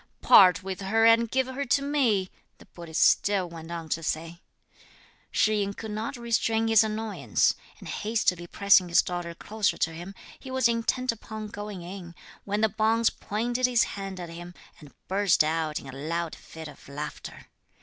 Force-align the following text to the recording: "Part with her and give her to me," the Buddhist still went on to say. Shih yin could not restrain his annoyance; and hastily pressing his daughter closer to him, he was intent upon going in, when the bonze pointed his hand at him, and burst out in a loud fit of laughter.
"Part 0.23 0.63
with 0.63 0.81
her 0.81 1.05
and 1.05 1.29
give 1.29 1.45
her 1.45 1.63
to 1.63 1.81
me," 1.83 2.31
the 2.57 2.65
Buddhist 2.65 3.03
still 3.05 3.47
went 3.47 3.69
on 3.71 3.87
to 3.89 4.01
say. 4.01 4.41
Shih 5.29 5.59
yin 5.59 5.75
could 5.75 5.91
not 5.91 6.17
restrain 6.17 6.69
his 6.69 6.83
annoyance; 6.83 7.53
and 7.77 7.87
hastily 7.87 8.47
pressing 8.47 8.89
his 8.89 9.03
daughter 9.03 9.35
closer 9.35 9.77
to 9.77 9.91
him, 9.93 10.15
he 10.39 10.49
was 10.49 10.67
intent 10.67 11.11
upon 11.11 11.49
going 11.49 11.83
in, 11.83 12.15
when 12.45 12.61
the 12.61 12.69
bonze 12.69 13.11
pointed 13.11 13.67
his 13.67 13.83
hand 13.93 14.19
at 14.19 14.29
him, 14.29 14.55
and 14.79 14.91
burst 15.07 15.43
out 15.43 15.79
in 15.79 15.85
a 15.85 15.91
loud 15.95 16.33
fit 16.33 16.67
of 16.67 16.89
laughter. 16.89 17.45